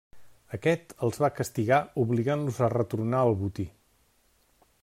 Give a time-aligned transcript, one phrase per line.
[0.57, 3.71] Aquest els va castigar obligant-los a retornar el botí.